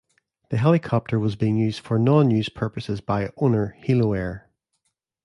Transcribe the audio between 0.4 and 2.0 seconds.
The helicopter was being used for